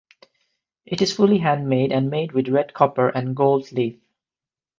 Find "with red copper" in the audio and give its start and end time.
2.31-3.09